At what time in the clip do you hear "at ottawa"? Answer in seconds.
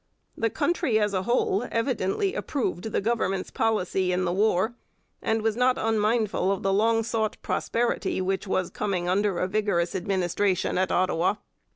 10.79-11.35